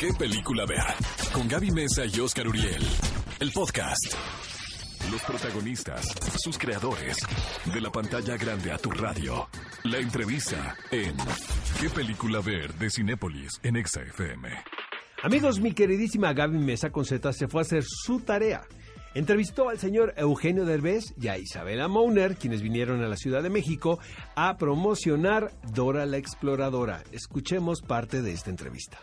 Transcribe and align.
¿Qué 0.00 0.14
película 0.18 0.64
ver? 0.64 0.78
Con 1.30 1.46
Gaby 1.46 1.72
Mesa 1.72 2.06
y 2.06 2.20
Oscar 2.20 2.48
Uriel. 2.48 2.82
El 3.38 3.52
podcast. 3.52 4.14
Los 5.12 5.20
protagonistas, 5.24 6.06
sus 6.42 6.56
creadores. 6.56 7.18
De 7.70 7.82
la 7.82 7.90
pantalla 7.90 8.38
grande 8.38 8.72
a 8.72 8.78
tu 8.78 8.90
radio. 8.90 9.46
La 9.84 9.98
entrevista 9.98 10.74
en 10.90 11.14
¿Qué 11.78 11.90
película 11.90 12.40
ver? 12.40 12.72
de 12.76 12.88
Cinépolis 12.88 13.60
en 13.62 13.76
Exa 13.76 14.00
FM. 14.00 14.48
Amigos, 15.22 15.60
mi 15.60 15.74
queridísima 15.74 16.32
Gaby 16.32 16.56
Mesa 16.56 16.88
con 16.88 17.04
Z 17.04 17.34
se 17.34 17.46
fue 17.46 17.60
a 17.60 17.64
hacer 17.64 17.84
su 17.84 18.20
tarea. 18.20 18.62
Entrevistó 19.12 19.68
al 19.68 19.78
señor 19.78 20.14
Eugenio 20.16 20.64
Derbez 20.64 21.12
y 21.20 21.28
a 21.28 21.36
Isabela 21.36 21.88
Mouner, 21.88 22.36
quienes 22.36 22.62
vinieron 22.62 23.04
a 23.04 23.08
la 23.08 23.16
Ciudad 23.18 23.42
de 23.42 23.50
México 23.50 23.98
a 24.34 24.56
promocionar 24.56 25.52
Dora 25.74 26.06
la 26.06 26.16
Exploradora. 26.16 27.02
Escuchemos 27.12 27.82
parte 27.82 28.22
de 28.22 28.32
esta 28.32 28.48
entrevista. 28.48 28.98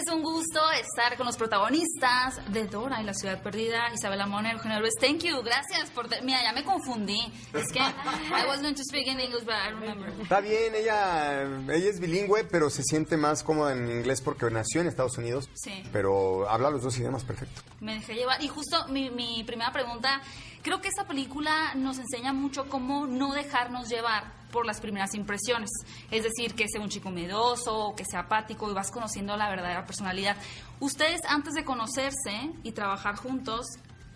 Es 0.00 0.10
un 0.10 0.22
gusto 0.22 0.60
estar 0.70 1.16
con 1.16 1.26
los 1.26 1.36
protagonistas 1.36 2.40
de 2.50 2.66
Dora 2.66 3.02
y 3.02 3.04
la 3.04 3.12
ciudad 3.12 3.42
perdida, 3.42 3.92
Isabela 3.92 4.26
Moner, 4.26 4.52
Eugenio 4.52 4.76
Derbez. 4.76 4.94
Thank 4.98 5.24
you, 5.24 5.42
gracias 5.42 5.90
por... 5.90 6.08
Mira, 6.22 6.42
ya 6.42 6.52
me 6.52 6.64
confundí. 6.64 7.20
Es 7.52 7.70
que 7.70 7.80
I 7.80 8.46
was 8.48 8.62
going 8.62 8.74
to 8.74 8.82
speak 8.82 9.06
in 9.06 9.20
English, 9.20 9.44
but 9.44 9.54
I 9.54 9.72
remember. 9.72 10.10
Está 10.22 10.40
bien, 10.40 10.74
ella, 10.74 11.42
ella 11.42 11.90
es 11.90 12.00
bilingüe, 12.00 12.44
pero 12.44 12.70
se 12.70 12.82
siente 12.82 13.18
más 13.18 13.42
cómoda 13.42 13.72
en 13.72 13.90
inglés 13.90 14.22
porque 14.22 14.50
nació 14.50 14.80
en 14.80 14.86
Estados 14.86 15.18
Unidos. 15.18 15.50
Sí. 15.54 15.82
Pero 15.92 16.48
habla 16.48 16.70
los 16.70 16.82
dos 16.82 16.96
idiomas 16.98 17.24
perfecto. 17.24 17.60
Me 17.80 17.94
dejé 17.94 18.14
llevar. 18.14 18.42
Y 18.42 18.48
justo 18.48 18.86
mi, 18.88 19.10
mi 19.10 19.44
primera 19.44 19.70
pregunta, 19.70 20.22
creo 20.62 20.80
que 20.80 20.88
esta 20.88 21.06
película 21.06 21.74
nos 21.74 21.98
enseña 21.98 22.32
mucho 22.32 22.68
cómo 22.68 23.06
no 23.06 23.32
dejarnos 23.32 23.88
llevar 23.88 24.32
por 24.50 24.66
las 24.66 24.80
primeras 24.80 25.14
impresiones. 25.14 25.70
Es 26.10 26.24
decir, 26.24 26.54
que 26.54 26.66
sea 26.68 26.80
un 26.80 26.88
chico 26.88 27.10
miedoso, 27.10 27.94
que 27.96 28.04
sea 28.04 28.20
apático 28.20 28.70
y 28.70 28.74
vas 28.74 28.90
conociendo 28.90 29.36
la 29.36 29.48
verdadera 29.48 29.86
personalidad. 29.86 30.36
Ustedes, 30.80 31.20
antes 31.28 31.54
de 31.54 31.64
conocerse 31.64 32.50
y 32.62 32.72
trabajar 32.72 33.16
juntos, 33.16 33.66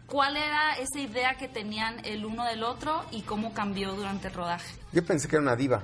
¿cuál 0.06 0.36
era 0.36 0.74
esa 0.74 0.98
idea 0.98 1.36
que 1.36 1.48
tenían 1.48 2.05
el 2.05 2.24
uno 2.24 2.44
del 2.44 2.64
otro 2.64 3.05
y 3.11 3.22
cómo 3.22 3.55
cambió 3.55 3.94
durante 3.94 4.28
el 4.28 4.34
rodaje? 4.34 4.74
Yo 4.92 5.05
pensé 5.05 5.28
que 5.28 5.36
era 5.36 5.42
una 5.42 5.56
diva. 5.56 5.83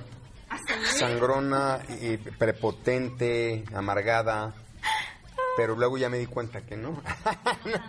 ¿Ah, 0.49 0.57
Sangrona, 0.99 1.79
y 2.01 2.17
prepotente, 2.17 3.63
amargada. 3.73 4.53
Pero 5.57 5.75
luego 5.75 5.97
ya 5.97 6.09
me 6.09 6.17
di 6.17 6.25
cuenta 6.25 6.61
que 6.61 6.77
no. 6.77 7.01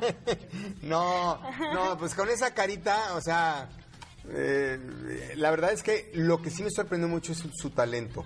no, 0.82 1.40
no, 1.72 1.98
pues 1.98 2.14
con 2.14 2.28
esa 2.28 2.54
carita, 2.54 3.14
o 3.14 3.20
sea, 3.20 3.68
eh, 4.30 4.78
la 5.36 5.50
verdad 5.50 5.72
es 5.72 5.82
que 5.82 6.10
lo 6.14 6.42
que 6.42 6.50
sí 6.50 6.62
me 6.62 6.70
sorprendió 6.70 7.08
mucho 7.08 7.32
es 7.32 7.38
su, 7.38 7.50
su 7.52 7.70
talento. 7.70 8.24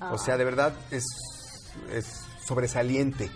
O 0.00 0.18
sea, 0.18 0.36
de 0.36 0.44
verdad 0.44 0.74
es, 0.90 1.04
es 1.90 2.04
sobresaliente. 2.44 3.30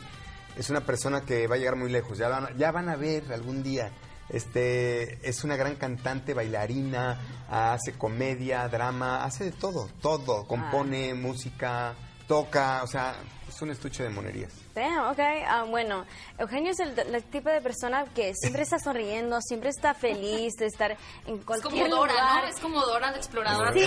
Es 0.57 0.69
una 0.69 0.81
persona 0.81 1.23
que 1.23 1.47
va 1.47 1.55
a 1.55 1.59
llegar 1.59 1.77
muy 1.77 1.91
lejos. 1.91 2.19
Ya 2.19 2.29
van, 2.29 2.57
ya 2.59 2.71
van 2.71 2.89
a 2.89 2.97
ver 2.97 3.33
algún 3.33 3.63
día. 3.63 3.91
Este 4.29 5.27
es 5.29 5.43
una 5.43 5.57
gran 5.57 5.77
cantante, 5.77 6.35
bailarina, 6.35 7.19
hace 7.49 7.95
comedia, 7.95 8.69
drama, 8.69 9.25
hace 9.25 9.45
de 9.45 9.53
todo, 9.53 9.89
todo. 10.01 10.47
Compone 10.47 11.15
música, 11.15 11.95
toca, 12.31 12.85
o 12.85 12.87
sea, 12.87 13.17
es 13.49 13.61
un 13.61 13.71
estuche 13.73 14.05
de 14.05 14.09
monerías. 14.11 14.53
Damn, 14.73 15.09
ok. 15.11 15.19
Ah, 15.49 15.65
bueno, 15.69 16.05
Eugenio 16.39 16.71
es 16.71 16.79
el, 16.79 16.97
el 16.97 17.25
tipo 17.25 17.49
de 17.51 17.61
persona 17.61 18.05
que 18.15 18.33
siempre 18.37 18.63
está 18.63 18.79
sonriendo, 18.79 19.41
siempre 19.43 19.71
está 19.71 19.95
feliz 19.95 20.55
de 20.55 20.67
estar 20.67 20.93
en 21.27 21.39
Es 21.39 21.45
cualquier 21.45 21.73
como 21.91 21.97
Dora, 21.97 22.13
lugar. 22.13 22.43
¿no? 22.45 22.49
Es 22.49 22.61
como 22.61 22.81
Dora 22.87 23.11
la 23.11 23.17
exploradora. 23.17 23.73
Sí, 23.73 23.85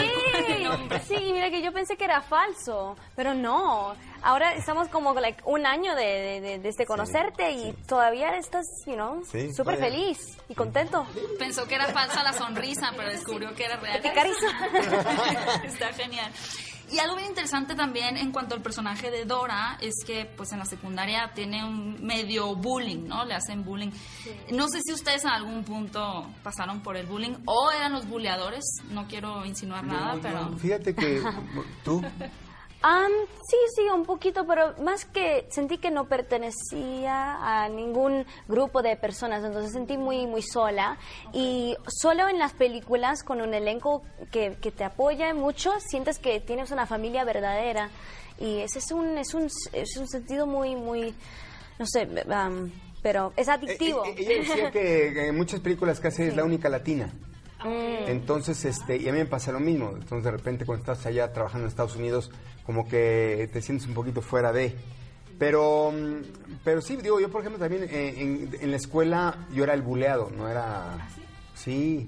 sí, 1.08 1.32
mira 1.32 1.50
que 1.50 1.62
yo 1.62 1.72
pensé 1.72 1.96
que 1.96 2.04
era 2.04 2.22
falso, 2.22 2.98
pero 3.16 3.34
no. 3.34 3.96
Ahora 4.24 4.54
estamos 4.56 4.90
como 4.90 5.14
like, 5.14 5.42
un 5.46 5.66
año 5.66 5.96
de, 5.96 6.04
de, 6.06 6.42
de- 6.42 6.60
desde 6.60 6.86
conocerte 6.86 7.52
y 7.52 7.72
todavía 7.88 8.36
estás, 8.36 8.66
you 8.86 8.96
know, 8.96 9.24
Sí, 9.32 9.54
súper 9.54 9.78
feliz 9.78 10.18
y 10.50 10.54
contento. 10.54 11.08
Pensó 11.40 11.66
que 11.66 11.76
era 11.76 11.88
falsa 11.88 12.24
la 12.24 12.34
sonrisa, 12.34 12.92
pero 12.98 13.10
descubrió 13.10 13.54
que 13.56 13.64
era 13.66 13.78
real. 13.78 14.02
¡Qué 14.02 14.12
carisa! 14.12 15.62
Está 15.64 15.94
genial. 15.94 16.30
Y 16.94 17.00
algo 17.00 17.16
bien 17.16 17.30
interesante 17.30 17.74
también 17.74 18.18
en 18.18 18.32
cuanto 18.32 18.54
al 18.54 18.62
personaje 18.62 19.10
de 19.10 19.26
Dora 19.26 19.80
es 19.82 19.96
que 20.06 20.26
pues 20.26 20.52
en 20.52 20.60
la 20.60 20.66
secundaria 20.66 21.32
tiene 21.34 21.66
un 21.66 22.06
medio 22.06 22.56
bullying, 22.56 23.08
¿no? 23.08 23.26
Le 23.26 23.34
hacen 23.34 23.64
bullying. 23.64 23.90
No 24.52 24.68
sé 24.68 24.80
si 24.86 24.94
ustedes 24.94 25.24
en 25.24 25.32
algún 25.32 25.64
punto 25.64 26.30
pasaron 26.44 26.82
por 26.84 26.96
el 26.96 27.08
bullying 27.08 27.34
o 27.46 27.72
eran 27.72 27.94
los 27.94 28.08
bulleadores, 28.08 28.64
no 28.92 29.08
quiero 29.08 29.44
insinuar 29.44 29.84
nada, 29.86 30.14
No, 30.14 30.22
pero... 30.22 30.50
no, 30.52 30.58
Fíjate 30.60 30.94
que 30.94 31.20
tú, 31.84 32.04
Am, 32.86 33.14
sí, 33.48 33.56
sí, 33.74 33.84
un 33.84 34.04
poquito, 34.04 34.46
pero 34.46 34.76
más 34.84 35.06
que 35.06 35.48
sentí 35.50 35.78
que 35.78 35.90
no 35.90 36.10
pertenecía 36.10 37.38
a 37.40 37.70
ningún 37.70 38.26
grupo 38.50 38.82
de 38.82 38.98
personas, 38.98 39.42
entonces 39.42 39.72
sentí 39.72 39.96
muy, 39.96 40.28
muy 40.28 40.42
sola. 40.42 40.98
Y 41.32 41.78
solo 41.88 42.28
en 42.28 42.40
las 42.40 42.52
películas, 42.52 43.24
con 43.24 43.40
un 43.40 43.54
elenco 43.54 44.04
que, 44.34 44.58
que 44.62 44.72
te 44.72 44.84
apoya 44.84 45.34
mucho, 45.34 45.72
sientes 45.80 46.20
que 46.20 46.42
tienes 46.42 46.72
una 46.72 46.86
familia 46.86 47.24
verdadera. 47.24 47.90
Y 48.38 48.60
ese 48.60 48.80
es 48.80 48.92
un, 48.92 49.18
es 49.18 49.34
un, 49.34 49.48
es 49.72 49.96
un 49.96 50.08
sentido 50.10 50.46
muy, 50.46 50.76
muy, 50.76 51.16
no 51.80 51.86
sé, 51.86 52.06
am, 52.30 52.70
pero 53.02 53.32
es 53.38 53.48
adictivo. 53.48 54.04
Eh, 54.04 54.10
eh, 54.10 54.16
ella 54.18 54.40
decía 54.40 54.72
que 54.72 55.28
en 55.28 55.38
muchas 55.38 55.62
películas 55.62 56.02
que 56.02 56.10
hace 56.10 56.28
es 56.28 56.36
la 56.36 56.44
única 56.44 56.68
latina. 56.68 57.14
Entonces, 57.66 58.64
este, 58.66 58.98
y 58.98 59.08
a 59.08 59.12
mí 59.12 59.20
me 59.20 59.26
pasa 59.26 59.52
lo 59.52 59.60
mismo. 59.60 59.92
Entonces, 59.94 60.24
de 60.24 60.32
repente, 60.32 60.66
cuando 60.66 60.82
estás 60.82 61.06
allá 61.06 61.32
trabajando 61.32 61.66
en 61.66 61.70
Estados 61.70 61.96
Unidos, 61.96 62.32
como 62.66 62.88
que 62.88 63.50
te 63.52 63.62
sientes 63.62 63.88
un 63.88 63.94
poquito 63.94 64.22
fuera 64.22 64.52
de. 64.52 64.76
Pero, 65.40 65.92
mm, 65.92 66.60
pero 66.64 66.82
sí, 66.82 66.96
digo, 66.98 67.20
yo, 67.20 67.30
por 67.30 67.42
ejemplo, 67.42 67.60
también 67.60 67.84
eh, 67.84 68.14
en, 68.18 68.50
en 68.60 68.72
la 68.72 68.78
escuela 68.78 69.48
yo 69.54 69.64
era 69.64 69.74
el 69.74 69.82
buleado, 69.82 70.30
no 70.36 70.48
era. 70.50 71.10
Sí, 71.56 72.08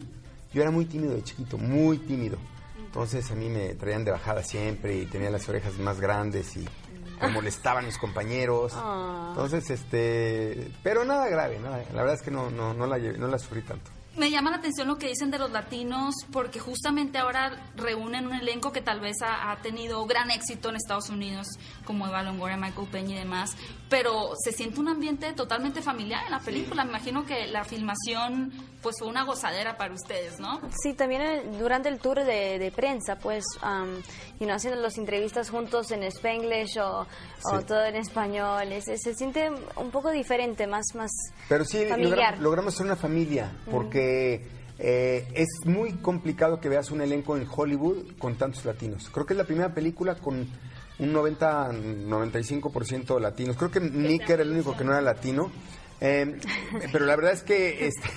yo 0.54 0.62
era 0.62 0.72
muy 0.72 0.86
tímido 0.86 1.14
de 1.14 1.24
chiquito, 1.24 1.58
muy 1.58 1.98
tímido. 2.00 2.38
Entonces, 2.78 3.30
a 3.30 3.36
mí 3.36 3.50
me 3.50 3.76
traían 3.76 4.06
de 4.06 4.12
bajada 4.12 4.42
siempre 4.42 4.96
y 4.96 5.06
tenía 5.06 5.30
las 5.30 5.50
orejas 5.50 5.78
más 5.80 6.00
grandes 6.00 6.56
y 6.56 6.66
me 7.22 7.28
molestaban 7.28 7.86
mis 7.86 7.98
compañeros. 7.98 8.74
Entonces, 9.30 9.70
este. 9.70 10.72
Pero 10.84 11.04
nada 11.04 11.28
grave, 11.28 11.60
nada. 11.60 11.84
La 11.94 12.02
verdad 12.02 12.16
es 12.16 12.22
que 12.22 12.32
no, 12.32 12.50
no, 12.50 12.74
no, 12.74 12.88
la, 12.88 12.98
no 12.98 13.28
la 13.28 13.38
sufrí 13.38 13.62
tanto. 13.62 13.92
Me 14.18 14.32
llama 14.32 14.50
la 14.50 14.58
atención 14.58 14.88
lo 14.88 14.98
que 14.98 15.08
dicen 15.08 15.30
de 15.30 15.38
los 15.38 15.52
latinos, 15.52 16.16
porque 16.32 16.60
justamente 16.60 17.18
ahora 17.18 17.52
reúnen 17.76 18.28
un 18.28 18.34
elenco 18.34 18.72
que 18.72 18.80
tal 18.82 19.02
vez 19.02 19.18
ha, 19.22 19.52
ha 19.52 19.58
tenido 19.58 20.06
gran 20.06 20.32
éxito 20.32 20.70
en 20.70 20.78
Estados 20.78 21.10
Unidos, 21.10 21.48
como 21.84 22.08
Eva 22.08 22.24
Longoria, 22.24 22.56
Michael 22.56 22.88
Peña 22.90 23.16
y 23.16 23.20
demás, 23.20 23.56
pero 23.90 24.30
se 24.42 24.54
siente 24.54 24.80
un 24.80 24.88
ambiente 24.88 25.34
totalmente 25.34 25.82
familiar 25.82 26.24
en 26.26 26.32
la 26.32 26.40
película. 26.40 26.86
Me 26.86 26.92
imagino 26.92 27.26
que 27.26 27.48
la 27.48 27.66
filmación 27.66 28.54
pues 28.82 28.98
fue 29.00 29.08
una 29.08 29.24
gozadera 29.24 29.78
para 29.78 29.96
ustedes, 29.96 30.40
¿no? 30.40 30.62
Sí, 30.84 30.94
también 30.94 31.22
eh, 31.24 31.44
durante 31.60 31.90
el 31.90 31.98
tour 32.00 32.24
de, 32.24 32.60
de 32.60 32.72
prensa, 32.72 33.16
pues, 33.18 33.44
um, 33.64 33.96
you 34.40 34.46
know, 34.46 34.52
haciendo 34.56 34.80
las 34.80 34.96
entrevistas 35.00 35.50
juntos 35.50 35.90
en 35.92 36.04
Spanglish 36.04 36.78
o, 36.78 37.00
o 37.02 37.60
Sí. 37.60 37.66
todo 37.66 37.84
en 37.84 37.96
español, 37.96 38.72
es- 38.72 38.88
es- 38.88 39.02
se 39.02 39.16
siente 39.16 39.50
un 39.76 39.90
poco 39.90 40.12
diferente, 40.12 40.68
más, 40.68 40.86
más 40.94 41.10
Pero 41.50 41.66
sí, 41.66 41.84
familiar. 41.88 42.36
logra- 42.36 42.40
logramos 42.42 42.76
ser 42.76 42.86
una 42.86 42.96
familia, 42.96 43.52
porque 43.72 44.05
eh, 44.78 45.28
es 45.34 45.66
muy 45.66 45.94
complicado 45.94 46.60
que 46.60 46.70
veas 46.70 46.92
un 46.92 47.02
elenco 47.02 47.38
en 47.38 47.48
Hollywood 47.50 48.18
con 48.18 48.36
tantos 48.36 48.66
latinos. 48.66 49.10
Creo 49.12 49.26
que 49.26 49.34
es 49.34 49.38
la 49.38 49.46
primera 49.46 49.74
película 49.74 50.16
con 50.16 50.48
un 50.98 51.14
90-95% 51.14 53.20
latinos. 53.20 53.58
Creo 53.58 53.72
que 53.72 53.80
Nick 53.80 54.30
era 54.30 54.44
el 54.44 54.52
único 54.52 54.76
que 54.76 54.84
no 54.84 54.92
era 54.92 55.02
latino. 55.02 55.52
Eh, 56.02 56.40
pero 56.92 57.06
la 57.06 57.16
verdad 57.16 57.32
es 57.32 57.44
que 57.44 57.88
este, 57.88 58.10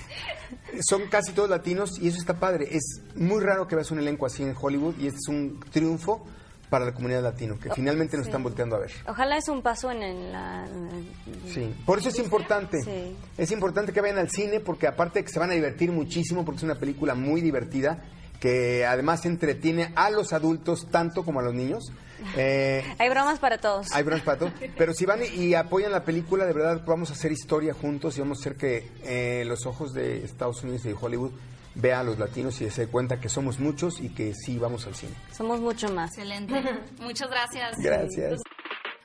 son 0.82 1.06
casi 1.09 1.32
todos 1.32 1.48
latinos 1.48 1.98
y 2.00 2.09
eso 2.09 2.19
está 2.19 2.38
padre. 2.38 2.69
Es 2.71 3.03
muy 3.15 3.43
raro 3.43 3.69
que 3.69 3.77
veas 3.77 3.91
un 3.91 4.00
elenco 4.00 4.27
así 4.27 4.43
en 4.43 4.54
Hollywood 4.60 4.97
y 4.98 5.06
este 5.06 5.19
es 5.19 5.28
un 5.28 5.60
triunfo 5.71 6.27
para 6.71 6.84
la 6.84 6.93
comunidad 6.93 7.23
latino, 7.23 7.59
que 7.59 7.71
finalmente 7.75 8.16
nos 8.16 8.27
están 8.27 8.42
volteando 8.42 8.77
a 8.77 8.81
ver. 8.81 8.91
Ojalá 9.07 9.37
es 9.37 9.48
un 9.48 9.63
paso 9.63 9.91
en, 9.91 10.03
el- 10.03 10.33
la... 10.33 10.66
en- 10.66 11.53
Sí, 11.53 11.75
por 11.87 11.98
eso 11.98 12.09
es 12.10 12.19
importante. 12.19 12.83
Sí. 12.83 13.16
Es 13.37 13.51
importante 13.53 13.92
que 13.92 14.01
vayan 14.01 14.19
al 14.19 14.31
cine 14.31 14.60
porque 14.60 14.87
aparte 14.87 15.21
de 15.21 15.25
que 15.25 15.33
se 15.33 15.39
van 15.39 15.51
a 15.51 15.54
divertir 15.54 15.91
muchísimo 15.92 16.45
porque 16.45 16.59
es 16.59 16.63
una 16.65 16.75
película 16.77 17.15
muy 17.15 17.41
divertida 17.41 18.03
que 18.41 18.87
además 18.87 19.27
entretiene 19.27 19.92
a 19.97 20.10
los 20.10 20.33
adultos 20.33 20.87
tanto 20.91 21.25
como 21.25 21.41
a 21.41 21.42
los 21.42 21.54
niños. 21.54 21.84
Eh, 22.37 22.83
Hay 22.98 23.09
bromas 23.10 23.39
para 23.39 23.59
todos. 23.59 23.92
hay 23.92 24.03
bromas 24.03 24.25
para 24.25 24.39
todo. 24.41 24.51
Pero 24.77 24.92
si 24.92 25.07
van 25.07 25.21
y 25.37 25.54
apoyan 25.54 25.92
la 25.92 26.03
película, 26.03 26.47
de 26.47 26.53
verdad 26.53 26.83
vamos 26.84 27.10
a 27.10 27.13
hacer 27.13 27.31
historia 27.31 27.72
juntos 27.75 28.16
y 28.16 28.21
vamos 28.21 28.39
a 28.39 28.41
hacer 28.41 28.57
que 28.57 28.91
eh, 29.04 29.45
los 29.47 29.66
ojos 29.66 29.95
de 29.95 30.25
Estados 30.25 30.65
Unidos 30.65 30.84
y 30.84 30.89
de 30.89 30.97
Hollywood 31.01 31.31
vean 31.74 32.00
a 32.00 32.04
los 32.04 32.18
latinos 32.18 32.60
y 32.60 32.70
se 32.70 32.86
dé 32.86 32.88
cuenta 32.88 33.20
que 33.20 33.28
somos 33.28 33.59
muchos 33.59 34.00
y 34.00 34.10
que 34.10 34.34
sí 34.34 34.59
vamos 34.59 34.86
al 34.86 34.94
cine. 34.94 35.12
Somos 35.32 35.60
mucho 35.60 35.88
más. 35.92 36.10
Excelente. 36.10 36.62
Muchas 37.00 37.30
gracias. 37.30 37.76
Gracias. 37.78 38.41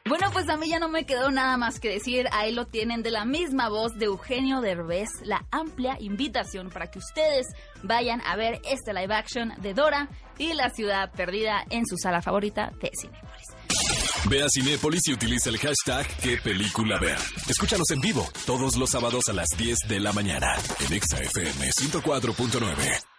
Bueno, 0.06 0.30
pues 0.34 0.50
a 0.50 0.58
mí 0.58 0.68
ya 0.68 0.80
no 0.80 0.90
me 0.90 1.06
quedó 1.06 1.32
nada 1.32 1.56
más 1.56 1.80
que 1.80 1.90
decir. 1.90 2.28
Ahí 2.34 2.52
lo 2.52 2.68
tienen 2.68 3.04
de 3.04 3.12
la 3.12 3.24
misma 3.24 3.70
voz 3.70 3.94
de 3.98 4.06
Eugenio 4.06 4.60
Derbez. 4.60 5.10
La 5.24 5.46
amplia 5.50 5.96
invitación 6.00 6.70
para 6.70 6.92
que 6.92 7.00
ustedes 7.00 7.48
vayan 7.84 8.22
a 8.22 8.36
ver 8.36 8.62
este 8.70 8.94
live 8.94 9.14
action 9.14 9.54
de 9.62 9.74
Dora 9.74 10.10
y 10.38 10.54
la 10.54 10.70
ciudad 10.70 11.12
perdida 11.14 11.64
en 11.70 11.86
su 11.86 11.98
sala 11.98 12.22
favorita 12.22 12.72
de 12.82 12.92
Cinépolis. 13.00 13.93
Ve 14.30 14.42
a 14.42 14.48
Cinépolis 14.50 15.02
y 15.08 15.14
utiliza 15.14 15.50
el 15.50 15.58
hashtag 15.58 16.08
qué 16.22 16.38
película 16.38 16.98
ver. 17.00 17.18
Escúchanos 17.50 17.90
en 17.92 18.00
vivo 18.00 18.28
todos 18.46 18.78
los 18.78 18.90
sábados 18.90 19.28
a 19.30 19.34
las 19.34 19.50
10 19.58 19.80
de 19.88 20.00
la 20.00 20.14
mañana 20.14 20.56
en 20.80 20.94
ExaFM 20.94 21.70
104.9. 21.72 23.13